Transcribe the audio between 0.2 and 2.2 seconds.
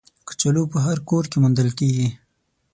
کچالو په هر کور کې موندل کېږي